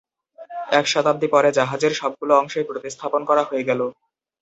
এক 0.71 0.85
শতাব্দী 0.87 1.27
পরে, 1.27 1.49
জাহাজের 1.51 1.93
সবগুলো 1.93 2.33
অংশই 2.35 2.67
প্রতিস্থাপন 2.69 3.21
করা 3.25 3.43
হয়ে 3.43 3.67
গেলো। 3.69 3.85